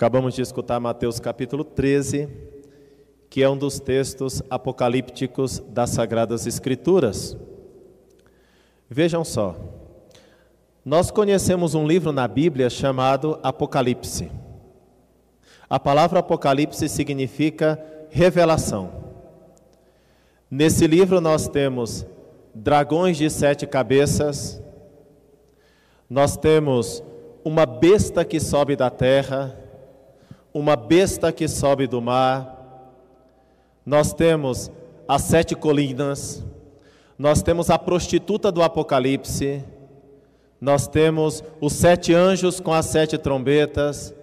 Acabamos 0.00 0.32
de 0.32 0.40
escutar 0.40 0.80
Mateus 0.80 1.20
capítulo 1.20 1.62
13, 1.62 2.26
que 3.28 3.42
é 3.42 3.50
um 3.50 3.54
dos 3.54 3.78
textos 3.78 4.42
apocalípticos 4.48 5.58
das 5.68 5.90
Sagradas 5.90 6.46
Escrituras. 6.46 7.36
Vejam 8.88 9.22
só, 9.22 9.54
nós 10.82 11.10
conhecemos 11.10 11.74
um 11.74 11.86
livro 11.86 12.12
na 12.12 12.26
Bíblia 12.26 12.70
chamado 12.70 13.38
Apocalipse. 13.42 14.32
A 15.68 15.78
palavra 15.78 16.20
Apocalipse 16.20 16.88
significa 16.88 17.78
revelação. 18.08 18.90
Nesse 20.50 20.86
livro 20.86 21.20
nós 21.20 21.46
temos 21.46 22.06
dragões 22.54 23.18
de 23.18 23.28
sete 23.28 23.66
cabeças, 23.66 24.62
nós 26.08 26.38
temos 26.38 27.04
uma 27.44 27.66
besta 27.66 28.24
que 28.24 28.40
sobe 28.40 28.74
da 28.74 28.88
terra, 28.88 29.60
uma 30.52 30.76
besta 30.76 31.32
que 31.32 31.48
sobe 31.48 31.86
do 31.86 32.00
mar, 32.00 32.58
nós 33.84 34.12
temos 34.12 34.70
as 35.08 35.22
sete 35.22 35.54
colinas, 35.54 36.44
nós 37.18 37.42
temos 37.42 37.70
a 37.70 37.78
prostituta 37.78 38.52
do 38.52 38.62
Apocalipse, 38.62 39.64
nós 40.60 40.86
temos 40.86 41.42
os 41.60 41.72
sete 41.72 42.14
anjos 42.14 42.60
com 42.60 42.72
as 42.72 42.86
sete 42.86 43.16
trombetas, 43.16 44.14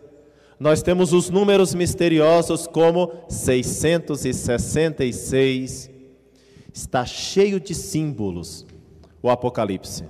nós 0.60 0.82
temos 0.82 1.14
os 1.14 1.30
números 1.30 1.76
misteriosos 1.76 2.68
como 2.68 3.12
666, 3.30 5.90
está 6.74 7.06
cheio 7.06 7.60
de 7.60 7.76
símbolos 7.76 8.66
o 9.22 9.30
Apocalipse. 9.30 10.04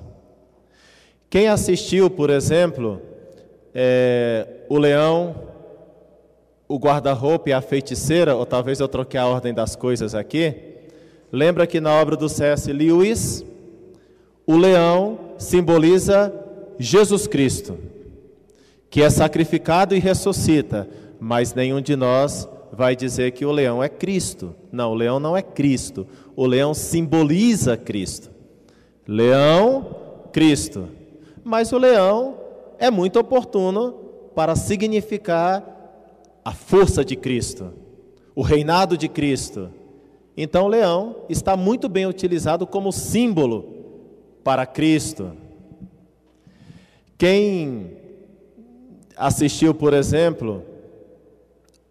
Quem 1.30 1.50
assistiu, 1.50 2.10
por 2.10 2.30
exemplo, 2.30 3.02
é, 3.74 4.48
o 4.70 4.78
leão 4.78 5.36
o 6.68 6.78
guarda-roupa 6.78 7.50
e 7.50 7.54
a 7.54 7.62
feiticeira, 7.62 8.36
ou 8.36 8.46
talvez 8.46 8.80
eu 8.80 8.88
troquei 8.88 9.20
a 9.20 9.28
ordem 9.28 9.54
das 9.54 9.76
coisas 9.76 10.14
aqui. 10.14 10.54
Lembra 11.32 11.66
que 11.66 11.80
na 11.80 11.92
obra 11.92 12.16
do 12.16 12.28
C.S. 12.28 12.72
Lewis, 12.72 13.46
o 14.46 14.56
leão 14.58 15.20
simboliza 15.38 16.34
Jesus 16.78 17.28
Cristo, 17.28 17.78
que 18.90 19.02
é 19.02 19.10
sacrificado 19.10 19.96
e 19.96 20.00
ressuscita, 20.00 20.88
mas 21.20 21.54
nenhum 21.54 21.82
de 21.82 21.96
nós 21.96 22.48
vai 22.72 22.96
dizer 22.96 23.32
que 23.32 23.46
o 23.46 23.52
leão 23.52 23.82
é 23.82 23.90
Cristo. 23.90 24.56
Não, 24.72 24.92
o 24.92 24.96
leão 24.96 25.20
não 25.20 25.36
é 25.36 25.42
Cristo. 25.42 26.06
O 26.36 26.46
leão 26.46 26.74
simboliza 26.74 27.76
Cristo. 27.76 28.30
Leão, 29.08 29.96
Cristo. 30.32 30.88
Mas 31.44 31.72
o 31.72 31.78
leão 31.78 32.36
é 32.78 32.92
muito 32.92 33.20
oportuno 33.20 33.94
para 34.36 34.56
significar 34.56 35.77
a 36.48 36.54
força 36.54 37.04
de 37.04 37.18
Cristo, 37.18 37.74
o 38.34 38.42
reinado 38.42 38.98
de 38.98 39.10
Cristo. 39.10 39.70
Então, 40.38 40.64
o 40.64 40.70
leão 40.70 41.26
está 41.28 41.58
muito 41.58 41.90
bem 41.90 42.06
utilizado 42.06 42.66
como 42.66 42.90
símbolo 42.90 43.66
para 44.46 44.66
Cristo. 44.66 45.34
Quem 47.18 47.98
assistiu, 49.18 49.74
por 49.74 49.94
exemplo, 49.94 50.64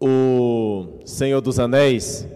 o 0.01 1.01
Senhor 1.05 1.39
dos 1.39 1.59
Anéis, 1.59 2.27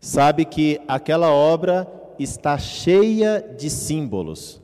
sabe 0.00 0.44
que 0.44 0.80
aquela 0.86 1.32
obra 1.32 1.90
está 2.16 2.56
cheia 2.56 3.44
de 3.58 3.68
símbolos. 3.68 4.62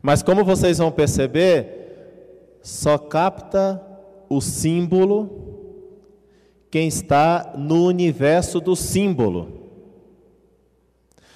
Mas 0.00 0.22
como 0.22 0.44
vocês 0.44 0.78
vão 0.78 0.92
perceber, 0.92 2.60
só 2.62 2.96
capta 2.98 3.87
o 4.28 4.40
símbolo, 4.40 5.30
quem 6.70 6.86
está 6.86 7.54
no 7.56 7.86
universo 7.86 8.60
do 8.60 8.76
símbolo. 8.76 9.52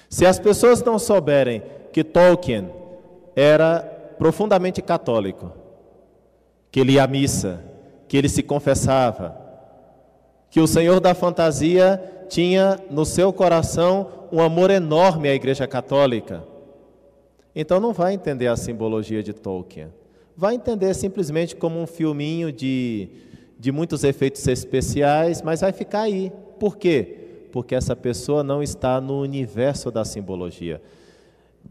Se 0.09 0.25
as 0.25 0.37
pessoas 0.37 0.83
não 0.83 0.99
souberem 0.99 1.63
que 1.91 2.03
Tolkien 2.03 2.69
era 3.35 3.79
profundamente 4.17 4.81
católico, 4.81 5.51
que 6.71 6.79
ele 6.79 6.93
ia 6.93 7.03
à 7.03 7.07
missa, 7.07 7.63
que 8.07 8.15
ele 8.15 8.29
se 8.29 8.43
confessava, 8.43 9.35
que 10.51 10.59
o 10.59 10.67
Senhor 10.67 10.99
da 10.99 11.15
fantasia 11.15 12.25
tinha 12.29 12.79
no 12.91 13.05
seu 13.05 13.33
coração 13.33 14.07
um 14.31 14.39
amor 14.39 14.69
enorme 14.69 15.29
à 15.29 15.33
Igreja 15.33 15.67
Católica, 15.67 16.43
então 17.55 17.79
não 17.79 17.93
vai 17.93 18.13
entender 18.13 18.47
a 18.47 18.55
simbologia 18.55 19.23
de 19.23 19.33
Tolkien 19.33 19.89
vai 20.35 20.55
entender 20.55 20.93
simplesmente 20.93 21.55
como 21.55 21.79
um 21.79 21.87
filminho 21.87 22.51
de, 22.51 23.09
de 23.59 23.71
muitos 23.71 24.03
efeitos 24.03 24.45
especiais, 24.47 25.41
mas 25.41 25.61
vai 25.61 25.71
ficar 25.71 26.01
aí. 26.01 26.31
Por 26.59 26.77
quê? 26.77 27.47
Porque 27.51 27.75
essa 27.75 27.95
pessoa 27.95 28.43
não 28.43 28.63
está 28.63 28.99
no 28.99 29.21
universo 29.21 29.91
da 29.91 30.03
simbologia. 30.03 30.81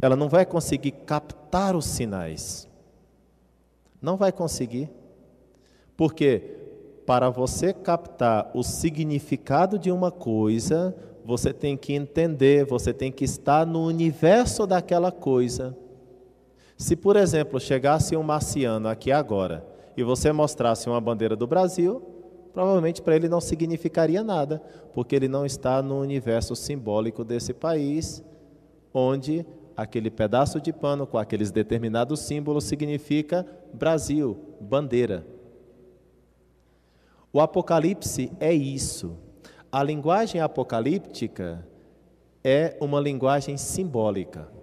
Ela 0.01 0.17
não 0.17 0.28
vai 0.28 0.47
conseguir 0.47 0.93
captar 0.93 1.75
os 1.77 1.87
sinais. 1.87 2.69
Não 4.01 4.17
vai 4.17 4.33
conseguir. 4.33 4.89
Porque 5.97 6.43
para 7.05 7.31
você 7.31 7.72
captar 7.72 8.51
o 8.55 8.62
significado 8.62 9.78
de 9.78 9.91
uma 9.91 10.11
coisa, 10.11 10.95
você 11.25 11.53
tem 11.53 11.77
que 11.77 11.93
entender, 11.93 12.65
você 12.65 12.93
tem 12.93 13.11
que 13.11 13.25
estar 13.25 13.67
no 13.67 13.84
universo 13.87 14.67
daquela 14.67 15.11
coisa. 15.11 15.77
Se, 16.82 16.97
por 16.97 17.15
exemplo, 17.15 17.60
chegasse 17.60 18.16
um 18.16 18.25
marciano 18.25 18.88
aqui 18.88 19.12
agora 19.12 19.65
e 19.97 20.03
você 20.03 20.32
mostrasse 20.32 20.88
uma 20.88 21.00
bandeira 21.00 21.37
do 21.37 21.47
Brasil, 21.47 22.03
provavelmente 22.53 23.00
para 23.00 23.15
ele 23.15 23.28
não 23.28 23.41
significaria 23.41 24.25
nada, 24.25 24.60
porque 24.92 25.15
ele 25.15 25.28
não 25.28 25.47
está 25.47 25.81
no 25.81 26.00
universo 26.00 26.56
simbólico 26.56 27.25
desse 27.25 27.54
país, 27.54 28.21
onde 28.92 29.47
aquele 29.76 30.10
pedaço 30.10 30.60
de 30.60 30.72
pano 30.72 31.06
com 31.06 31.19
aqueles 31.19 31.53
determinados 31.53 32.19
símbolos 32.19 32.65
significa 32.65 33.47
Brasil, 33.72 34.37
bandeira. 34.60 35.25
O 37.32 37.41
Apocalipse 37.41 38.32
é 38.41 38.53
isso. 38.53 39.16
A 39.71 39.84
linguagem 39.84 40.41
apocalíptica 40.41 41.65
é 42.42 42.76
uma 42.81 42.98
linguagem 42.98 43.56
simbólica. 43.56 44.62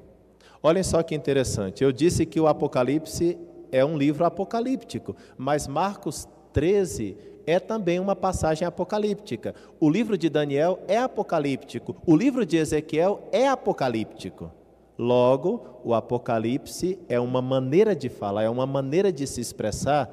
Olhem 0.61 0.83
só 0.83 1.01
que 1.01 1.15
interessante. 1.15 1.83
Eu 1.83 1.91
disse 1.91 2.25
que 2.25 2.39
o 2.39 2.47
Apocalipse 2.47 3.37
é 3.71 3.83
um 3.85 3.97
livro 3.97 4.25
apocalíptico, 4.25 5.15
mas 5.37 5.67
Marcos 5.67 6.27
13 6.53 7.15
é 7.45 7.59
também 7.59 7.99
uma 7.99 8.15
passagem 8.15 8.67
apocalíptica. 8.67 9.55
O 9.79 9.89
livro 9.89 10.17
de 10.17 10.29
Daniel 10.29 10.79
é 10.87 10.97
apocalíptico, 10.97 11.95
o 12.05 12.15
livro 12.15 12.45
de 12.45 12.57
Ezequiel 12.57 13.27
é 13.31 13.47
apocalíptico. 13.47 14.51
Logo, 14.97 15.79
o 15.81 15.93
Apocalipse 15.93 16.99
é 17.07 17.17
uma 17.17 17.41
maneira 17.41 17.95
de 17.95 18.09
falar, 18.09 18.43
é 18.43 18.49
uma 18.49 18.65
maneira 18.65 19.13
de 19.13 19.25
se 19.25 19.39
expressar. 19.39 20.09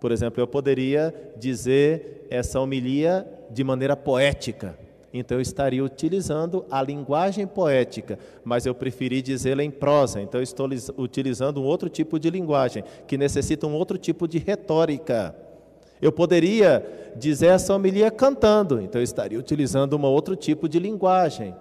Por 0.00 0.10
exemplo, 0.10 0.40
eu 0.40 0.46
poderia 0.46 1.14
dizer 1.36 2.26
essa 2.30 2.58
homilia 2.58 3.28
de 3.50 3.62
maneira 3.62 3.94
poética. 3.94 4.85
Então 5.12 5.38
eu 5.38 5.42
estaria 5.42 5.82
utilizando 5.82 6.64
a 6.70 6.82
linguagem 6.82 7.46
poética, 7.46 8.18
mas 8.44 8.66
eu 8.66 8.74
preferi 8.74 9.22
dizê-la 9.22 9.62
em 9.62 9.70
prosa, 9.70 10.20
então 10.20 10.40
eu 10.40 10.44
estou 10.44 10.68
utilizando 10.98 11.60
um 11.60 11.64
outro 11.64 11.88
tipo 11.88 12.18
de 12.18 12.28
linguagem, 12.28 12.84
que 13.06 13.16
necessita 13.16 13.66
um 13.66 13.74
outro 13.74 13.96
tipo 13.96 14.28
de 14.28 14.38
retórica. 14.38 15.34
Eu 16.00 16.12
poderia 16.12 17.14
dizer 17.16 17.46
essa 17.46 17.74
homilia 17.74 18.10
cantando, 18.10 18.80
então 18.80 19.00
eu 19.00 19.04
estaria 19.04 19.38
utilizando 19.38 19.96
um 19.96 20.02
outro 20.02 20.36
tipo 20.36 20.68
de 20.68 20.78
linguagem. 20.78 21.54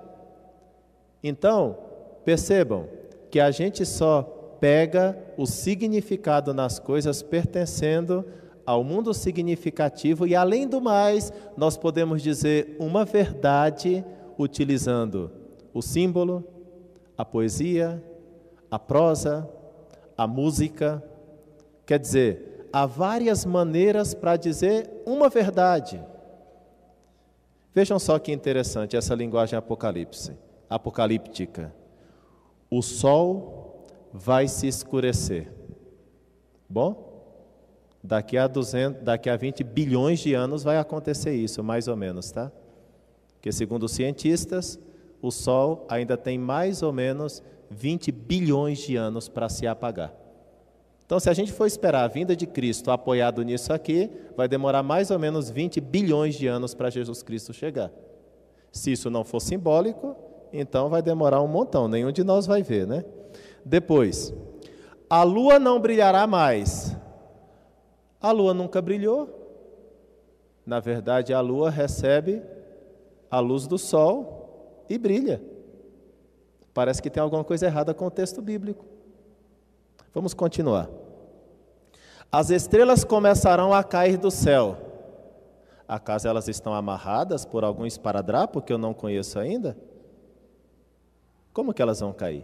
Então, 1.23 1.77
percebam 2.25 2.87
que 3.31 3.39
a 3.39 3.51
gente 3.51 3.85
só 3.85 4.23
pega 4.59 5.17
o 5.37 5.45
significado 5.45 6.53
nas 6.53 6.79
coisas 6.79 7.21
pertencendo 7.21 8.25
ao 8.65 8.83
mundo 8.83 9.13
significativo 9.13 10.25
e, 10.25 10.35
além 10.35 10.67
do 10.67 10.81
mais, 10.81 11.31
nós 11.55 11.77
podemos 11.77 12.21
dizer 12.21 12.75
uma 12.79 13.05
verdade 13.05 14.03
utilizando 14.37 15.31
o 15.73 15.81
símbolo, 15.81 16.43
a 17.17 17.23
poesia, 17.23 18.03
a 18.71 18.79
prosa, 18.79 19.49
a 20.17 20.25
música. 20.25 21.03
Quer 21.85 21.99
dizer, 21.99 22.67
há 22.73 22.85
várias 22.85 23.45
maneiras 23.45 24.13
para 24.13 24.35
dizer 24.35 24.89
uma 25.05 25.29
verdade. 25.29 26.03
Vejam 27.73 27.99
só 27.99 28.17
que 28.17 28.31
interessante 28.31 28.95
essa 28.95 29.13
linguagem 29.13 29.59
apocalipse, 29.59 30.31
apocalíptica. 30.69 31.73
O 32.69 32.81
sol 32.81 33.85
vai 34.13 34.47
se 34.47 34.65
escurecer. 34.65 35.51
Bom? 36.69 37.04
Daqui 38.05 38.37
a, 38.37 38.47
200, 38.47 39.01
daqui 39.01 39.29
a 39.31 39.35
20 39.35 39.63
bilhões 39.63 40.19
de 40.19 40.35
anos 40.35 40.61
vai 40.63 40.77
acontecer 40.77 41.33
isso, 41.33 41.63
mais 41.63 41.87
ou 41.87 41.95
menos, 41.95 42.31
tá? 42.31 42.51
Porque, 43.33 43.51
segundo 43.51 43.83
os 43.83 43.93
cientistas, 43.93 44.79
o 45.19 45.31
Sol 45.31 45.87
ainda 45.89 46.15
tem 46.15 46.37
mais 46.37 46.83
ou 46.83 46.93
menos 46.93 47.41
20 47.71 48.11
bilhões 48.11 48.77
de 48.77 48.95
anos 48.95 49.27
para 49.27 49.49
se 49.49 49.65
apagar. 49.65 50.13
Então, 51.03 51.19
se 51.19 51.31
a 51.31 51.33
gente 51.33 51.51
for 51.51 51.65
esperar 51.65 52.03
a 52.03 52.07
vinda 52.07 52.35
de 52.35 52.45
Cristo 52.45 52.91
apoiado 52.91 53.41
nisso 53.41 53.73
aqui, 53.73 54.09
vai 54.37 54.47
demorar 54.47 54.83
mais 54.83 55.09
ou 55.09 55.17
menos 55.17 55.49
20 55.49 55.81
bilhões 55.81 56.35
de 56.35 56.45
anos 56.45 56.75
para 56.75 56.91
Jesus 56.91 57.23
Cristo 57.23 57.53
chegar. 57.53 57.91
Se 58.71 58.91
isso 58.91 59.09
não 59.09 59.23
for 59.23 59.39
simbólico, 59.39 60.15
então 60.53 60.89
vai 60.89 61.01
demorar 61.01 61.41
um 61.41 61.47
montão, 61.47 61.87
nenhum 61.87 62.11
de 62.11 62.23
nós 62.23 62.45
vai 62.45 62.61
ver, 62.61 62.85
né? 62.85 63.03
Depois, 63.63 64.31
a 65.09 65.23
lua 65.23 65.57
não 65.57 65.79
brilhará 65.79 66.27
mais. 66.27 66.94
A 68.25 68.31
lua 68.31 68.55
nunca 68.55 68.81
brilhou. 68.81 69.29
Na 70.65 70.79
verdade, 70.79 71.31
a 71.31 71.39
lua 71.41 71.69
recebe 71.69 72.41
a 73.29 73.39
luz 73.39 73.67
do 73.67 73.77
sol 73.77 74.83
e 74.89 74.97
brilha. 74.97 75.39
Parece 76.73 77.03
que 77.03 77.09
tem 77.11 77.21
alguma 77.21 77.43
coisa 77.43 77.67
errada 77.67 77.93
com 77.93 78.07
o 78.07 78.09
texto 78.09 78.41
bíblico. 78.41 78.83
Vamos 80.11 80.33
continuar. 80.33 80.89
As 82.31 82.49
estrelas 82.49 83.03
começarão 83.03 83.71
a 83.71 83.83
cair 83.83 84.17
do 84.17 84.31
céu. 84.31 84.75
Acaso 85.87 86.27
elas 86.27 86.47
estão 86.47 86.73
amarradas 86.73 87.45
por 87.45 87.63
algum 87.63 87.85
esparadrapo 87.85 88.59
que 88.59 88.73
eu 88.73 88.79
não 88.79 88.91
conheço 88.91 89.37
ainda? 89.37 89.77
Como 91.53 91.75
que 91.75 91.81
elas 91.83 91.99
vão 91.99 92.11
cair? 92.11 92.43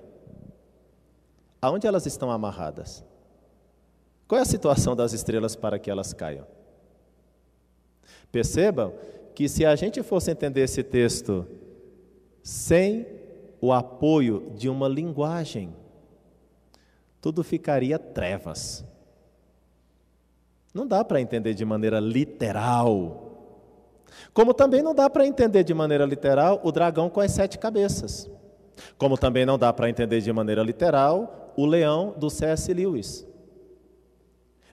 Aonde 1.60 1.88
elas 1.88 2.06
estão 2.06 2.30
amarradas? 2.30 3.04
Qual 4.32 4.40
é 4.40 4.44
a 4.44 4.46
situação 4.46 4.96
das 4.96 5.12
estrelas 5.12 5.58
para 5.58 5.78
que 5.78 5.92
elas 5.92 6.14
caiam? 6.14 6.48
Percebam 8.32 8.94
que 9.36 9.50
se 9.50 9.66
a 9.66 9.76
gente 9.76 10.02
fosse 10.02 10.32
entender 10.32 10.62
esse 10.62 10.82
texto 10.82 11.46
sem 12.42 13.06
o 13.60 13.74
apoio 13.74 14.54
de 14.56 14.70
uma 14.70 14.88
linguagem 14.88 15.76
tudo 17.20 17.44
ficaria 17.44 18.00
trevas. 18.00 18.86
Não 20.74 20.88
dá 20.88 21.04
para 21.04 21.20
entender 21.20 21.54
de 21.54 21.66
maneira 21.66 22.00
literal. 22.00 23.68
Como 24.34 24.54
também 24.54 24.82
não 24.82 24.96
dá 24.96 25.10
para 25.10 25.28
entender 25.28 25.66
de 25.66 25.74
maneira 25.74 26.06
literal 26.06 26.62
o 26.64 26.72
dragão 26.72 27.10
com 27.10 27.20
as 27.20 27.32
sete 27.32 27.60
cabeças. 27.60 28.32
Como 28.98 29.18
também 29.18 29.46
não 29.46 29.58
dá 29.58 29.74
para 29.74 29.90
entender 29.90 30.22
de 30.22 30.32
maneira 30.32 30.64
literal 30.64 31.52
o 31.58 31.66
leão 31.66 32.16
do 32.18 32.30
C.S. 32.30 32.74
Lewis. 32.74 33.30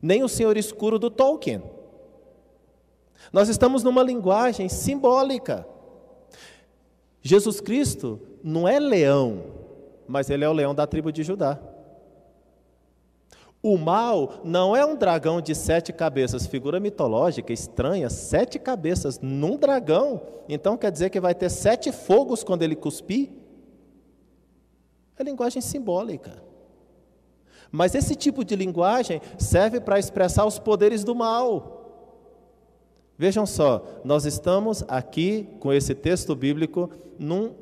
Nem 0.00 0.22
o 0.22 0.28
senhor 0.28 0.56
escuro 0.56 0.98
do 0.98 1.10
Tolkien. 1.10 1.62
Nós 3.32 3.48
estamos 3.48 3.82
numa 3.82 4.02
linguagem 4.02 4.68
simbólica. 4.68 5.66
Jesus 7.20 7.60
Cristo 7.60 8.20
não 8.42 8.66
é 8.66 8.78
leão, 8.78 9.44
mas 10.06 10.30
ele 10.30 10.44
é 10.44 10.48
o 10.48 10.52
leão 10.52 10.74
da 10.74 10.86
tribo 10.86 11.12
de 11.12 11.22
Judá. 11.22 11.58
O 13.60 13.76
mal 13.76 14.40
não 14.44 14.76
é 14.76 14.86
um 14.86 14.94
dragão 14.94 15.40
de 15.40 15.54
sete 15.54 15.92
cabeças, 15.92 16.46
figura 16.46 16.78
mitológica, 16.78 17.52
estranha, 17.52 18.08
sete 18.08 18.58
cabeças 18.58 19.18
num 19.20 19.56
dragão. 19.56 20.22
Então 20.48 20.76
quer 20.76 20.92
dizer 20.92 21.10
que 21.10 21.20
vai 21.20 21.34
ter 21.34 21.50
sete 21.50 21.90
fogos 21.90 22.44
quando 22.44 22.62
ele 22.62 22.76
cuspir? 22.76 23.30
É 25.18 25.24
linguagem 25.24 25.60
simbólica. 25.60 26.47
Mas 27.70 27.94
esse 27.94 28.14
tipo 28.14 28.44
de 28.44 28.56
linguagem 28.56 29.20
serve 29.38 29.80
para 29.80 29.98
expressar 29.98 30.46
os 30.46 30.58
poderes 30.58 31.04
do 31.04 31.14
mal. 31.14 31.74
Vejam 33.16 33.44
só, 33.44 33.84
nós 34.04 34.24
estamos 34.24 34.84
aqui 34.86 35.48
com 35.58 35.72
esse 35.72 35.94
texto 35.94 36.34
bíblico 36.36 36.88
num 37.18 37.52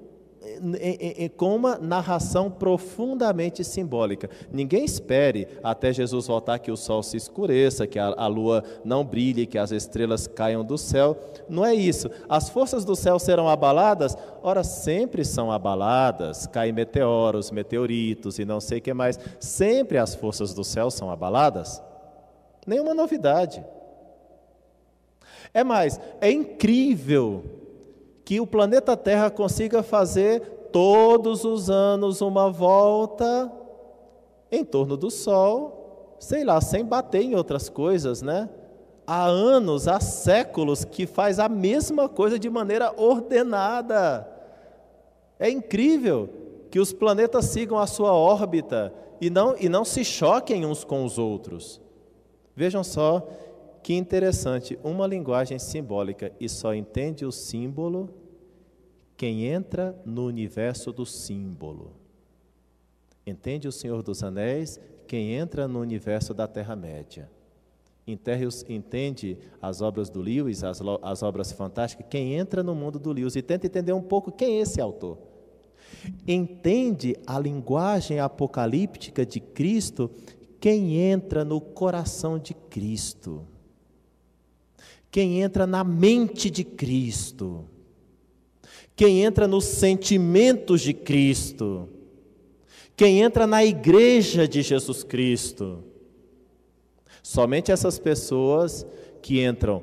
com 1.36 1.54
uma 1.54 1.78
narração 1.78 2.50
profundamente 2.50 3.64
simbólica. 3.64 4.28
Ninguém 4.50 4.84
espere 4.84 5.48
até 5.62 5.92
Jesus 5.92 6.26
voltar 6.26 6.58
que 6.58 6.70
o 6.70 6.76
sol 6.76 7.02
se 7.02 7.16
escureça, 7.16 7.86
que 7.86 7.98
a, 7.98 8.06
a, 8.16 8.26
lua 8.26 8.62
não 8.84 9.04
brilhe, 9.04 9.46
que 9.46 9.58
as 9.58 9.70
estrelas 9.70 10.26
caiam 10.26 10.64
do 10.64 10.78
céu. 10.78 11.16
Não 11.48 11.64
é 11.64 11.74
isso. 11.74 12.10
As 12.28 12.48
forças 12.48 12.84
do 12.84 12.96
céu 12.96 13.18
serão 13.18 13.48
abaladas? 13.48 14.16
Ora, 14.42 14.62
sempre 14.62 15.24
são 15.24 15.50
abaladas. 15.50 16.46
Caem 16.46 16.72
meteoros, 16.72 17.50
meteoritos 17.50 18.38
e 18.38 18.44
não 18.44 18.60
sei 18.60 18.78
o 18.78 18.82
que 18.82 18.94
mais. 18.94 19.18
Sempre 19.40 19.98
as 19.98 20.14
forças 20.14 20.54
do 20.54 20.64
céu 20.64 20.90
são 20.90 21.10
abaladas. 21.10 21.82
Nenhuma 22.66 22.94
novidade. 22.94 23.64
É 25.54 25.64
mais, 25.64 26.00
é 26.20 26.30
incrível 26.30 27.55
que 28.26 28.40
o 28.40 28.46
planeta 28.46 28.96
Terra 28.96 29.30
consiga 29.30 29.84
fazer 29.84 30.40
todos 30.72 31.44
os 31.44 31.70
anos 31.70 32.20
uma 32.20 32.50
volta 32.50 33.50
em 34.50 34.64
torno 34.64 34.96
do 34.96 35.12
Sol, 35.12 36.16
sei 36.18 36.42
lá, 36.42 36.60
sem 36.60 36.84
bater 36.84 37.22
em 37.22 37.36
outras 37.36 37.68
coisas, 37.68 38.22
né? 38.22 38.50
Há 39.06 39.26
anos, 39.26 39.86
há 39.86 40.00
séculos 40.00 40.84
que 40.84 41.06
faz 41.06 41.38
a 41.38 41.48
mesma 41.48 42.08
coisa 42.08 42.36
de 42.36 42.50
maneira 42.50 42.92
ordenada. 42.96 44.28
É 45.38 45.48
incrível 45.48 46.28
que 46.68 46.80
os 46.80 46.92
planetas 46.92 47.44
sigam 47.44 47.78
a 47.78 47.86
sua 47.86 48.12
órbita 48.12 48.92
e 49.20 49.30
não, 49.30 49.54
e 49.56 49.68
não 49.68 49.84
se 49.84 50.04
choquem 50.04 50.66
uns 50.66 50.82
com 50.82 51.04
os 51.04 51.16
outros. 51.16 51.80
Vejam 52.56 52.82
só 52.82 53.24
que 53.86 53.94
interessante, 53.94 54.76
uma 54.82 55.06
linguagem 55.06 55.60
simbólica 55.60 56.32
e 56.40 56.48
só 56.48 56.74
entende 56.74 57.24
o 57.24 57.30
símbolo 57.30 58.10
quem 59.16 59.44
entra 59.44 59.96
no 60.04 60.26
universo 60.26 60.92
do 60.92 61.06
símbolo. 61.06 61.92
Entende 63.24 63.68
o 63.68 63.70
Senhor 63.70 64.02
dos 64.02 64.24
Anéis? 64.24 64.80
Quem 65.06 65.34
entra 65.34 65.68
no 65.68 65.78
universo 65.78 66.34
da 66.34 66.48
Terra-média. 66.48 67.30
Entende 68.04 69.38
as 69.62 69.80
obras 69.80 70.10
do 70.10 70.20
Lewis, 70.20 70.64
as, 70.64 70.80
as 71.00 71.22
obras 71.22 71.52
fantásticas? 71.52 72.08
Quem 72.10 72.34
entra 72.34 72.64
no 72.64 72.74
mundo 72.74 72.98
do 72.98 73.12
Lewis 73.12 73.36
e 73.36 73.42
tenta 73.42 73.68
entender 73.68 73.92
um 73.92 74.02
pouco 74.02 74.32
quem 74.32 74.58
é 74.58 74.62
esse 74.62 74.80
autor. 74.80 75.16
Entende 76.26 77.14
a 77.24 77.38
linguagem 77.38 78.18
apocalíptica 78.18 79.24
de 79.24 79.38
Cristo? 79.38 80.10
Quem 80.58 80.96
entra 80.96 81.44
no 81.44 81.60
coração 81.60 82.36
de 82.36 82.52
Cristo 82.52 83.46
quem 85.10 85.40
entra 85.40 85.66
na 85.66 85.82
mente 85.82 86.50
de 86.50 86.64
Cristo, 86.64 87.64
quem 88.94 89.22
entra 89.22 89.46
nos 89.46 89.64
sentimentos 89.64 90.80
de 90.80 90.92
Cristo, 90.92 91.88
quem 92.96 93.20
entra 93.20 93.46
na 93.46 93.64
igreja 93.64 94.48
de 94.48 94.62
Jesus 94.62 95.02
Cristo. 95.02 95.84
Somente 97.22 97.72
essas 97.72 97.98
pessoas 97.98 98.86
que 99.20 99.44
entram 99.44 99.82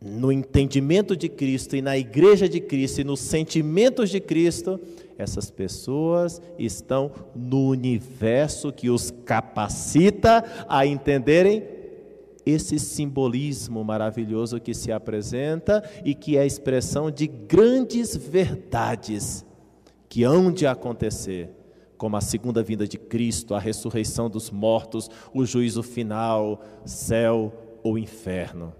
no 0.00 0.32
entendimento 0.32 1.14
de 1.14 1.28
Cristo 1.28 1.76
e 1.76 1.82
na 1.82 1.98
igreja 1.98 2.48
de 2.48 2.60
Cristo 2.60 3.00
e 3.00 3.04
nos 3.04 3.20
sentimentos 3.20 4.08
de 4.08 4.18
Cristo, 4.18 4.80
essas 5.18 5.50
pessoas 5.50 6.40
estão 6.58 7.12
no 7.36 7.68
universo 7.68 8.72
que 8.72 8.88
os 8.88 9.10
capacita 9.10 10.42
a 10.66 10.86
entenderem 10.86 11.79
esse 12.44 12.78
simbolismo 12.78 13.84
maravilhoso 13.84 14.60
que 14.60 14.74
se 14.74 14.90
apresenta 14.90 15.82
e 16.04 16.14
que 16.14 16.36
é 16.36 16.40
a 16.40 16.46
expressão 16.46 17.10
de 17.10 17.26
grandes 17.26 18.16
verdades 18.16 19.44
que 20.08 20.24
hão 20.24 20.52
de 20.52 20.66
acontecer, 20.66 21.50
como 21.96 22.16
a 22.16 22.20
segunda 22.20 22.62
vinda 22.62 22.86
de 22.86 22.98
Cristo, 22.98 23.54
a 23.54 23.60
ressurreição 23.60 24.28
dos 24.28 24.50
mortos, 24.50 25.08
o 25.32 25.44
juízo 25.44 25.82
final, 25.82 26.62
céu 26.84 27.52
ou 27.82 27.96
inferno. 27.96 28.72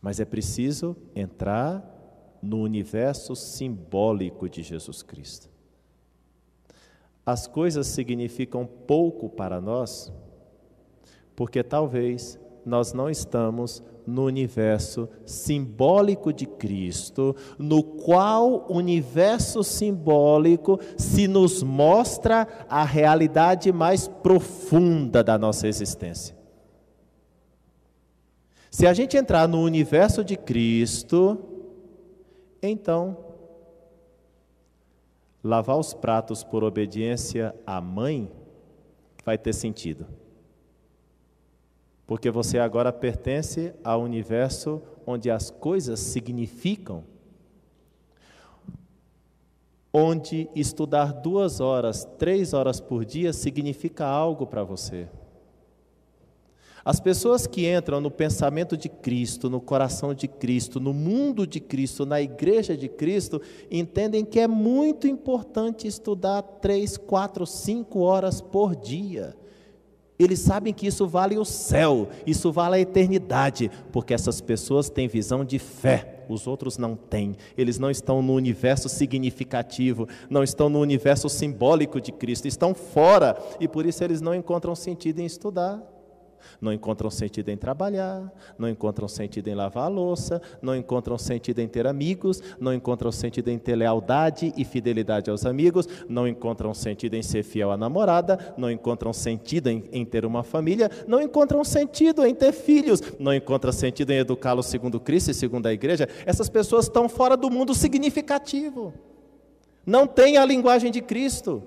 Mas 0.00 0.18
é 0.18 0.24
preciso 0.24 0.96
entrar 1.14 1.88
no 2.42 2.60
universo 2.60 3.36
simbólico 3.36 4.48
de 4.48 4.62
Jesus 4.62 5.02
Cristo. 5.02 5.48
As 7.24 7.46
coisas 7.46 7.86
significam 7.86 8.66
pouco 8.66 9.28
para 9.28 9.60
nós 9.60 10.12
porque 11.34 11.62
talvez 11.62 12.38
nós 12.64 12.92
não 12.92 13.10
estamos 13.10 13.82
no 14.06 14.24
universo 14.24 15.08
simbólico 15.24 16.32
de 16.32 16.46
Cristo, 16.46 17.36
no 17.58 17.82
qual 17.82 18.66
universo 18.68 19.62
simbólico 19.62 20.78
se 20.96 21.28
nos 21.28 21.62
mostra 21.62 22.46
a 22.68 22.84
realidade 22.84 23.72
mais 23.72 24.08
profunda 24.08 25.22
da 25.22 25.38
nossa 25.38 25.68
existência. 25.68 26.36
Se 28.70 28.86
a 28.86 28.94
gente 28.94 29.16
entrar 29.16 29.46
no 29.46 29.60
universo 29.60 30.24
de 30.24 30.36
Cristo, 30.36 31.38
então 32.62 33.16
lavar 35.44 35.78
os 35.78 35.92
pratos 35.92 36.42
por 36.42 36.64
obediência 36.64 37.54
à 37.66 37.80
mãe 37.80 38.30
vai 39.24 39.36
ter 39.36 39.52
sentido 39.52 40.06
porque 42.12 42.30
você 42.30 42.58
agora 42.58 42.92
pertence 42.92 43.72
ao 43.82 44.02
universo 44.02 44.82
onde 45.06 45.30
as 45.30 45.48
coisas 45.48 45.98
significam. 45.98 47.04
onde 49.90 50.46
estudar 50.54 51.10
duas 51.10 51.58
horas, 51.58 52.06
três 52.18 52.52
horas 52.52 52.80
por 52.80 53.06
dia 53.06 53.32
significa 53.32 54.04
algo 54.04 54.46
para 54.46 54.62
você. 54.62 55.08
As 56.84 57.00
pessoas 57.00 57.46
que 57.46 57.66
entram 57.66 57.98
no 57.98 58.10
pensamento 58.10 58.76
de 58.76 58.90
Cristo, 58.90 59.48
no 59.48 59.60
coração 59.60 60.12
de 60.12 60.28
Cristo, 60.28 60.78
no 60.78 60.92
mundo 60.92 61.46
de 61.46 61.60
Cristo, 61.60 62.04
na 62.04 62.20
igreja 62.20 62.76
de 62.76 62.90
Cristo, 62.90 63.40
entendem 63.70 64.22
que 64.22 64.38
é 64.38 64.46
muito 64.46 65.06
importante 65.06 65.88
estudar 65.88 66.42
três, 66.42 66.98
quatro, 66.98 67.46
cinco 67.46 68.00
horas 68.00 68.42
por 68.42 68.76
dia. 68.76 69.34
Eles 70.22 70.40
sabem 70.40 70.72
que 70.72 70.86
isso 70.86 71.06
vale 71.06 71.38
o 71.38 71.44
céu, 71.44 72.08
isso 72.26 72.52
vale 72.52 72.76
a 72.76 72.80
eternidade, 72.80 73.70
porque 73.90 74.14
essas 74.14 74.40
pessoas 74.40 74.88
têm 74.88 75.08
visão 75.08 75.44
de 75.44 75.58
fé, 75.58 76.24
os 76.28 76.46
outros 76.46 76.78
não 76.78 76.94
têm. 76.94 77.36
Eles 77.56 77.78
não 77.78 77.90
estão 77.90 78.22
no 78.22 78.34
universo 78.34 78.88
significativo, 78.88 80.08
não 80.30 80.42
estão 80.42 80.68
no 80.68 80.80
universo 80.80 81.28
simbólico 81.28 82.00
de 82.00 82.12
Cristo, 82.12 82.46
estão 82.46 82.74
fora 82.74 83.36
e 83.58 83.66
por 83.66 83.86
isso 83.86 84.02
eles 84.04 84.20
não 84.20 84.34
encontram 84.34 84.74
sentido 84.74 85.20
em 85.20 85.26
estudar 85.26 85.82
não 86.60 86.72
encontram 86.72 87.10
sentido 87.10 87.48
em 87.48 87.56
trabalhar, 87.56 88.32
não 88.58 88.68
encontram 88.68 89.08
sentido 89.08 89.48
em 89.48 89.54
lavar 89.54 89.84
a 89.84 89.88
louça, 89.88 90.40
não 90.60 90.74
encontram 90.74 91.18
sentido 91.18 91.60
em 91.60 91.68
ter 91.68 91.86
amigos, 91.86 92.42
não 92.60 92.72
encontram 92.72 93.12
sentido 93.12 93.48
em 93.48 93.58
ter 93.58 93.76
lealdade 93.76 94.52
e 94.56 94.64
fidelidade 94.64 95.30
aos 95.30 95.44
amigos, 95.46 95.88
não 96.08 96.26
encontram 96.26 96.72
sentido 96.74 97.14
em 97.14 97.22
ser 97.22 97.42
fiel 97.42 97.70
à 97.70 97.76
namorada, 97.76 98.54
não 98.56 98.70
encontram 98.70 99.12
sentido 99.12 99.68
em, 99.68 99.84
em 99.92 100.04
ter 100.04 100.24
uma 100.24 100.42
família, 100.42 100.90
não 101.06 101.20
encontram 101.20 101.64
sentido 101.64 102.24
em 102.26 102.34
ter 102.34 102.52
filhos, 102.52 103.00
não 103.18 103.34
encontram 103.34 103.72
sentido 103.72 104.10
em 104.10 104.18
educá-los 104.18 104.66
segundo 104.66 105.00
Cristo 105.00 105.30
e 105.30 105.34
segundo 105.34 105.66
a 105.66 105.72
igreja. 105.72 106.08
Essas 106.26 106.48
pessoas 106.48 106.86
estão 106.86 107.08
fora 107.08 107.36
do 107.36 107.50
mundo 107.50 107.74
significativo. 107.74 108.92
Não 109.84 110.06
têm 110.06 110.36
a 110.36 110.44
linguagem 110.44 110.90
de 110.90 111.00
Cristo. 111.00 111.62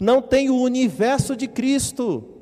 Não 0.00 0.20
tem 0.20 0.50
o 0.50 0.56
universo 0.56 1.36
de 1.36 1.46
Cristo. 1.46 2.37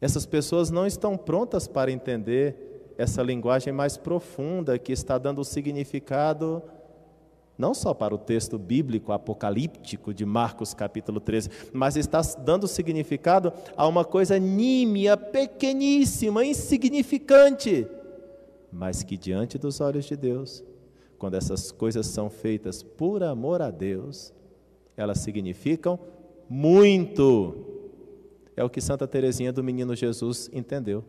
Essas 0.00 0.26
pessoas 0.26 0.70
não 0.70 0.86
estão 0.86 1.16
prontas 1.16 1.66
para 1.66 1.90
entender 1.90 2.94
essa 2.98 3.22
linguagem 3.22 3.72
mais 3.72 3.96
profunda 3.96 4.78
que 4.78 4.92
está 4.92 5.18
dando 5.18 5.44
significado 5.44 6.62
não 7.58 7.72
só 7.72 7.94
para 7.94 8.14
o 8.14 8.18
texto 8.18 8.58
bíblico 8.58 9.12
apocalíptico 9.12 10.12
de 10.12 10.24
Marcos 10.24 10.74
capítulo 10.74 11.20
13, 11.20 11.50
mas 11.72 11.96
está 11.96 12.20
dando 12.38 12.68
significado 12.68 13.52
a 13.76 13.86
uma 13.86 14.04
coisa 14.04 14.38
nímia, 14.38 15.16
pequeníssima, 15.16 16.44
insignificante, 16.44 17.86
mas 18.70 19.02
que 19.02 19.16
diante 19.16 19.56
dos 19.56 19.80
olhos 19.80 20.04
de 20.04 20.16
Deus, 20.16 20.62
quando 21.18 21.34
essas 21.34 21.72
coisas 21.72 22.06
são 22.06 22.28
feitas 22.28 22.82
por 22.82 23.22
amor 23.22 23.62
a 23.62 23.70
Deus, 23.70 24.34
elas 24.96 25.18
significam 25.18 25.98
muito. 26.48 27.75
É 28.56 28.64
o 28.64 28.70
que 28.70 28.80
Santa 28.80 29.06
Teresinha 29.06 29.52
do 29.52 29.62
Menino 29.62 29.94
Jesus 29.94 30.48
entendeu. 30.52 31.04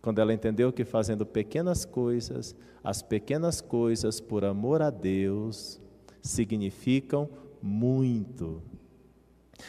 Quando 0.00 0.20
ela 0.20 0.32
entendeu 0.34 0.72
que 0.72 0.84
fazendo 0.84 1.26
pequenas 1.26 1.84
coisas, 1.84 2.54
as 2.84 3.02
pequenas 3.02 3.60
coisas 3.60 4.20
por 4.20 4.44
amor 4.44 4.82
a 4.82 4.90
Deus 4.90 5.80
significam 6.22 7.28
muito. 7.60 8.62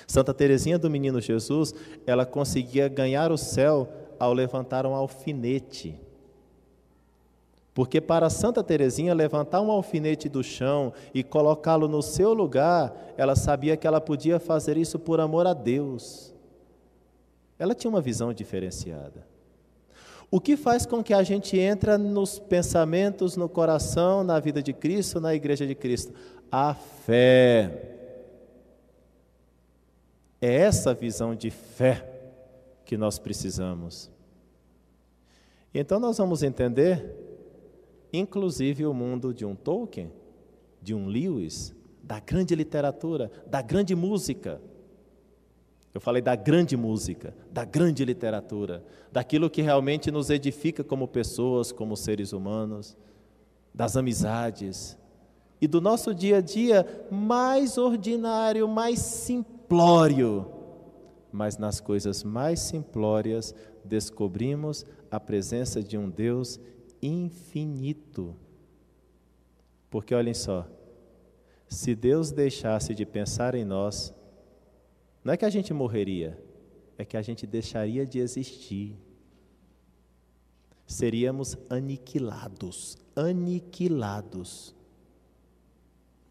Santa 0.05 0.33
Teresinha 0.33 0.77
do 0.77 0.89
Menino 0.89 1.21
Jesus, 1.21 1.73
ela 2.05 2.25
conseguia 2.25 2.87
ganhar 2.87 3.31
o 3.31 3.37
céu 3.37 3.87
ao 4.19 4.33
levantar 4.33 4.85
um 4.85 4.93
alfinete. 4.93 5.99
Porque 7.73 7.99
para 7.99 8.29
Santa 8.29 8.63
Teresinha 8.63 9.13
levantar 9.13 9.61
um 9.61 9.71
alfinete 9.71 10.29
do 10.29 10.43
chão 10.43 10.93
e 11.13 11.23
colocá-lo 11.23 11.87
no 11.87 12.01
seu 12.01 12.33
lugar, 12.33 13.13
ela 13.17 13.35
sabia 13.35 13.75
que 13.75 13.87
ela 13.87 13.99
podia 13.99 14.39
fazer 14.39 14.77
isso 14.77 14.99
por 14.99 15.19
amor 15.19 15.47
a 15.47 15.53
Deus. 15.53 16.34
Ela 17.57 17.73
tinha 17.73 17.89
uma 17.89 18.01
visão 18.01 18.33
diferenciada. 18.33 19.25
O 20.29 20.39
que 20.39 20.57
faz 20.57 20.85
com 20.85 21.03
que 21.03 21.13
a 21.13 21.23
gente 21.23 21.57
entra 21.57 21.97
nos 21.97 22.39
pensamentos, 22.39 23.37
no 23.37 23.47
coração, 23.47 24.23
na 24.23 24.39
vida 24.39 24.61
de 24.61 24.73
Cristo, 24.73 25.19
na 25.19 25.33
igreja 25.33 25.65
de 25.65 25.75
Cristo? 25.75 26.13
A 26.51 26.73
fé. 26.73 27.91
É 30.41 30.53
essa 30.53 30.93
visão 30.93 31.33
de 31.35 31.49
fé 31.49 32.11
que 32.83 32.97
nós 32.97 33.17
precisamos. 33.17 34.11
Então 35.73 35.99
nós 35.99 36.17
vamos 36.17 36.43
entender, 36.43 37.15
inclusive, 38.11 38.85
o 38.85 38.93
mundo 38.93 39.33
de 39.33 39.45
um 39.45 39.55
Tolkien, 39.55 40.11
de 40.81 40.93
um 40.93 41.07
Lewis, 41.07 41.73
da 42.01 42.19
grande 42.19 42.55
literatura, 42.55 43.31
da 43.47 43.61
grande 43.61 43.95
música. 43.95 44.61
Eu 45.95 46.01
falei 46.01 46.21
da 46.21 46.35
grande 46.35 46.75
música, 46.75 47.33
da 47.49 47.63
grande 47.63 48.03
literatura, 48.03 48.83
daquilo 49.13 49.49
que 49.49 49.61
realmente 49.61 50.11
nos 50.11 50.29
edifica 50.29 50.83
como 50.83 51.07
pessoas, 51.07 51.71
como 51.71 51.95
seres 51.95 52.33
humanos, 52.33 52.97
das 53.73 53.95
amizades 53.95 54.97
e 55.61 55.69
do 55.69 55.79
nosso 55.79 56.13
dia 56.13 56.39
a 56.39 56.41
dia 56.41 57.07
mais 57.09 57.77
ordinário, 57.77 58.67
mais 58.67 58.99
simplório. 58.99 60.45
Mas 61.31 61.57
nas 61.57 61.79
coisas 61.79 62.25
mais 62.25 62.59
simplórias 62.59 63.55
descobrimos 63.81 64.85
a 65.09 65.17
presença 65.17 65.81
de 65.81 65.97
um 65.97 66.09
Deus 66.09 66.59
infinito. 67.01 68.35
Porque 69.89 70.13
olhem 70.13 70.33
só, 70.33 70.67
se 71.69 71.95
Deus 71.95 72.31
deixasse 72.31 72.93
de 72.93 73.05
pensar 73.05 73.55
em 73.55 73.63
nós, 73.63 74.13
não 75.25 75.33
é 75.33 75.37
que 75.37 75.43
a 75.43 75.49
gente 75.49 75.73
morreria, 75.73 76.39
é 76.99 77.03
que 77.03 77.17
a 77.17 77.21
gente 77.23 77.47
deixaria 77.47 78.05
de 78.05 78.19
existir. 78.19 78.95
Seríamos 80.85 81.57
aniquilados, 81.67 82.95
aniquilados. 83.15 84.75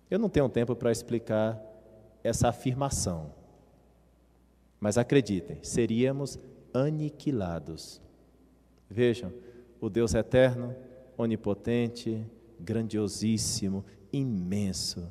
Eu 0.08 0.20
não 0.20 0.28
tenho 0.28 0.48
tempo 0.48 0.76
para 0.76 0.92
explicar 0.92 1.60
essa 2.22 2.48
afirmação, 2.48 3.34
mas 4.78 4.96
acreditem, 4.96 5.58
seríamos 5.60 6.38
aniquilados. 6.72 8.00
Vejam, 8.88 9.32
o 9.80 9.90
Deus 9.90 10.14
eterno, 10.14 10.72
onipotente, 11.18 12.24
grandiosíssimo, 12.60 13.84
imenso, 14.12 15.10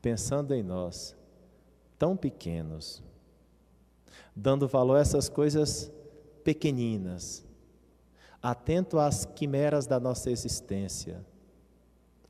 pensando 0.00 0.54
em 0.54 0.62
nós, 0.62 1.14
tão 1.98 2.16
pequenos, 2.16 3.06
dando 4.34 4.68
valor 4.68 4.96
a 4.96 5.00
essas 5.00 5.28
coisas 5.28 5.90
pequeninas, 6.44 7.44
atento 8.42 8.98
às 8.98 9.24
quimeras 9.24 9.86
da 9.86 9.98
nossa 9.98 10.30
existência, 10.30 11.24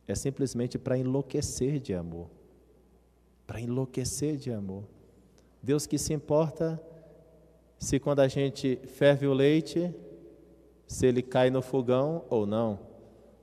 é 0.07 0.15
simplesmente 0.15 0.79
para 0.79 0.97
enlouquecer 0.97 1.79
de 1.79 1.95
amor. 1.95 2.29
Para 3.47 3.61
enlouquecer 3.61 4.37
de 4.37 4.51
amor. 4.51 4.85
Deus 5.63 5.87
que 5.87 5.99
se 5.99 6.15
importa 6.15 6.83
se 7.79 8.01
quando 8.01 8.21
a 8.21 8.29
gente 8.29 8.77
ferve 8.87 9.27
o 9.27 9.33
leite, 9.33 9.95
se 10.87 11.07
ele 11.07 11.23
cai 11.23 11.51
no 11.51 11.63
fogão 11.63 12.25
ou 12.29 12.47
não. 12.47 12.81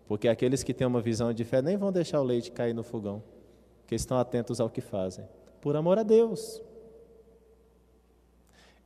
Porque 0.07 0.27
aqueles 0.27 0.63
que 0.63 0.73
têm 0.73 0.85
uma 0.85 1.01
visão 1.01 1.31
de 1.31 1.43
fé 1.43 1.61
nem 1.61 1.77
vão 1.77 1.91
deixar 1.91 2.19
o 2.19 2.23
leite 2.23 2.51
cair 2.51 2.73
no 2.73 2.83
fogão, 2.83 3.23
porque 3.79 3.95
estão 3.95 4.17
atentos 4.17 4.59
ao 4.59 4.69
que 4.69 4.81
fazem. 4.81 5.25
Por 5.61 5.75
amor 5.75 5.97
a 5.97 6.03
Deus. 6.03 6.61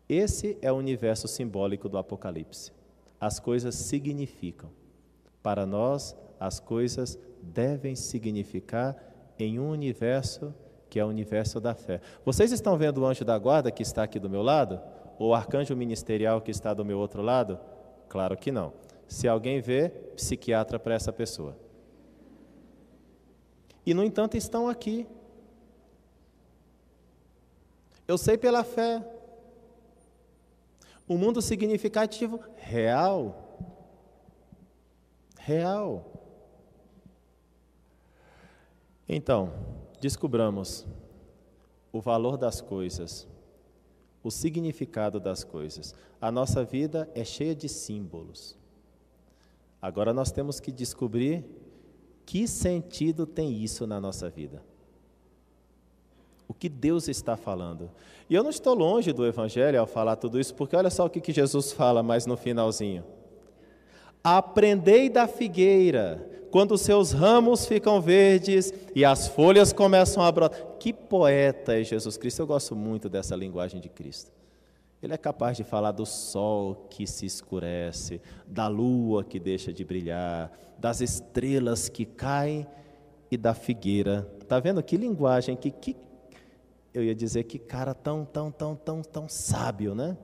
Esse 0.09 0.57
é 0.59 0.71
o 0.71 0.75
universo 0.75 1.27
simbólico 1.27 1.87
do 1.87 1.97
Apocalipse. 1.97 2.73
As 3.21 3.39
coisas 3.39 3.75
significam. 3.75 4.71
Para 5.43 5.67
nós, 5.67 6.17
as 6.39 6.59
coisas 6.59 7.19
devem 7.43 7.95
significar 7.95 8.97
em 9.37 9.59
um 9.59 9.69
universo 9.69 10.53
que 10.89 10.99
é 10.99 11.05
o 11.05 11.09
universo 11.09 11.59
da 11.61 11.75
fé. 11.75 12.01
Vocês 12.25 12.51
estão 12.51 12.75
vendo 12.75 13.01
o 13.01 13.05
anjo 13.05 13.23
da 13.23 13.37
guarda 13.37 13.69
que 13.69 13.83
está 13.83 14.01
aqui 14.01 14.17
do 14.17 14.29
meu 14.29 14.41
lado? 14.41 14.81
Ou 15.19 15.29
o 15.29 15.35
arcanjo 15.35 15.75
ministerial 15.75 16.41
que 16.41 16.49
está 16.49 16.73
do 16.73 16.83
meu 16.83 16.97
outro 16.97 17.21
lado? 17.21 17.59
Claro 18.07 18.35
que 18.35 18.51
não. 18.51 18.73
Se 19.07 19.27
alguém 19.27 19.61
vê, 19.61 19.89
psiquiatra 20.15 20.79
para 20.79 20.95
essa 20.95 21.13
pessoa. 21.13 21.55
E, 23.85 23.93
no 23.93 24.03
entanto, 24.03 24.35
estão 24.35 24.67
aqui. 24.67 25.05
Eu 28.07 28.17
sei 28.17 28.37
pela 28.37 28.63
fé, 28.63 29.03
um 31.09 31.17
mundo 31.17 31.41
significativo 31.41 32.39
real. 32.55 33.67
Real. 35.39 36.05
Então, 39.07 39.51
descobramos 39.99 40.85
o 41.91 41.99
valor 41.99 42.37
das 42.37 42.61
coisas, 42.61 43.27
o 44.23 44.29
significado 44.29 45.19
das 45.19 45.43
coisas. 45.43 45.95
A 46.21 46.31
nossa 46.31 46.63
vida 46.63 47.09
é 47.15 47.25
cheia 47.25 47.55
de 47.55 47.67
símbolos. 47.67 48.55
Agora 49.81 50.13
nós 50.13 50.31
temos 50.31 50.59
que 50.59 50.71
descobrir 50.71 51.43
Que 52.29 52.47
sentido 52.47 53.25
tem 53.25 53.63
isso 53.63 53.87
na 53.87 53.99
nossa 53.99 54.29
vida? 54.29 54.63
O 56.50 56.53
que 56.53 56.68
Deus 56.68 57.08
está 57.08 57.38
falando? 57.38 57.91
E 58.27 58.34
eu 58.34 58.41
não 58.41 58.50
estou 58.50 58.74
longe 58.74 59.13
do 59.13 59.24
Evangelho 59.24 59.79
ao 59.79 59.86
falar 59.86 60.15
tudo 60.15 60.39
isso, 60.39 60.56
porque 60.56 60.75
olha 60.75 60.89
só 60.89 61.06
o 61.06 61.10
que 61.10 61.32
Jesus 61.32 61.72
fala 61.72 62.01
mais 62.01 62.25
no 62.25 62.36
finalzinho. 62.36 63.06
Aprendei 64.24 65.10
da 65.10 65.27
figueira, 65.27 66.27
quando 66.50 66.75
seus 66.75 67.12
ramos 67.12 67.68
ficam 67.68 68.01
verdes 68.01 68.74
e 68.96 69.06
as 69.06 69.27
folhas 69.27 69.72
começam 69.72 70.24
a 70.24 70.32
brotar. 70.32 70.60
Que 70.79 70.91
poeta 70.91 71.79
é 71.79 71.84
Jesus 71.84 72.18
Cristo, 72.18 72.39
eu 72.39 72.48
gosto 72.48 72.75
muito 72.75 73.08
dessa 73.08 73.36
linguagem 73.36 73.79
de 73.79 73.88
Cristo. 73.88 74.32
Ele 75.03 75.13
é 75.13 75.18
capaz 75.18 75.56
de 75.56 75.63
falar 75.63 75.91
do 75.91 76.06
sol 76.06 76.88
que 76.89 77.06
se 77.06 77.27
escurece, 77.27 78.20
da 78.46 78.68
lua 78.68 79.24
que 79.24 79.39
deixa 79.39 79.72
de 79.72 79.86
brilhar, 79.86 80.51
das 80.79 81.00
estrelas 81.00 81.88
que 81.88 82.06
caem 82.06 82.65
e 83.29 83.38
da 83.38 83.53
figueira. 83.53 84.27
Está 84.41 84.60
vendo 84.60 84.82
que 84.82 84.98
linguagem, 84.98 85.56
que, 85.56 85.70
que 85.70 85.96
eu 86.93 87.03
ia 87.03 87.15
dizer 87.15 87.43
que 87.43 87.60
cara 87.60 87.93
tão, 87.93 88.25
tão, 88.25 88.51
tão, 88.51 88.75
tão, 88.75 89.01
tão 89.01 89.29
sábio, 89.29 89.93
né? 89.93 90.17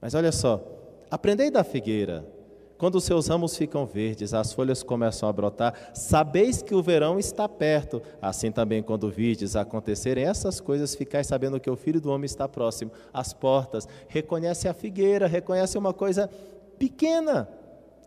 Mas 0.00 0.14
olha 0.14 0.32
só, 0.32 0.62
aprendei 1.10 1.50
da 1.50 1.64
figueira. 1.64 2.24
Quando 2.78 2.94
os 2.94 3.04
seus 3.04 3.28
ramos 3.28 3.58
ficam 3.58 3.84
verdes, 3.84 4.32
as 4.32 4.54
folhas 4.54 4.82
começam 4.82 5.28
a 5.28 5.32
brotar, 5.32 5.90
sabeis 5.92 6.62
que 6.62 6.74
o 6.74 6.82
verão 6.82 7.18
está 7.18 7.46
perto. 7.46 8.00
Assim 8.22 8.50
também, 8.50 8.82
quando 8.82 9.10
vides 9.10 9.54
acontecerem 9.54 10.24
essas 10.24 10.60
coisas, 10.60 10.94
ficais 10.94 11.26
sabendo 11.26 11.60
que 11.60 11.68
o 11.68 11.76
Filho 11.76 12.00
do 12.00 12.10
Homem 12.10 12.24
está 12.24 12.48
próximo, 12.48 12.90
às 13.12 13.34
portas. 13.34 13.86
Reconhece 14.08 14.66
a 14.66 14.72
figueira, 14.72 15.26
reconhece 15.26 15.76
uma 15.76 15.92
coisa 15.92 16.30
pequena, 16.78 17.46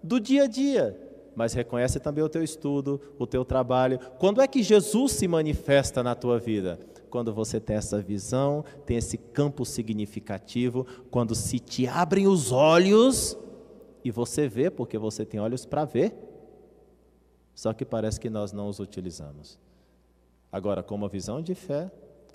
do 0.02 0.20
dia 0.20 0.44
a 0.44 0.48
dia, 0.48 1.00
mas 1.36 1.54
reconhece 1.54 2.00
também 2.00 2.24
o 2.24 2.30
teu 2.30 2.44
estudo, 2.44 3.00
o 3.18 3.26
teu 3.26 3.46
trabalho. 3.46 4.00
Quando 4.18 4.42
é 4.42 4.48
que 4.48 4.62
Jesus 4.62 5.14
se 5.14 5.28
manifesta 5.28 6.02
na 6.02 6.16
tua 6.16 6.40
vida? 6.40 6.80
Quando 7.14 7.32
você 7.32 7.60
tem 7.60 7.76
essa 7.76 8.02
visão, 8.02 8.66
tem 8.88 8.98
esse 8.98 9.20
campo 9.20 9.64
significativo, 9.66 10.84
quando 11.12 11.36
se 11.36 11.60
te 11.60 11.86
abrem 11.86 12.26
os 12.26 12.52
olhos 12.52 13.38
e 14.04 14.10
você 14.10 14.48
vê, 14.48 14.72
porque 14.72 14.98
você 14.98 15.24
tem 15.24 15.40
olhos 15.40 15.64
para 15.64 15.86
ver, 15.86 16.12
só 17.54 17.72
que 17.72 17.86
parece 17.86 18.20
que 18.20 18.32
nós 18.32 18.52
não 18.52 18.68
os 18.68 18.80
utilizamos. 18.80 19.60
Agora, 20.52 20.82
com 20.82 20.96
uma 20.96 21.08
visão 21.08 21.40
de 21.40 21.54
fé, 21.54 21.92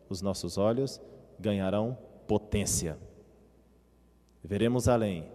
os 0.09 0.23
nossos 0.23 0.57
olhos 0.57 1.01
ganharão 1.41 1.99
potência. 2.29 2.97
Veremos 4.45 4.87
além, 4.87 5.27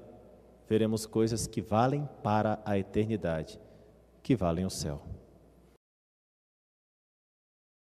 veremos 0.69 1.05
coisas 1.05 1.47
que 1.47 1.62
valem 1.62 2.07
para 2.23 2.62
a 2.63 2.77
eternidade, 2.77 3.59
que 4.21 4.38
valem 4.38 4.65
o 4.65 4.69
céu. 4.69 5.01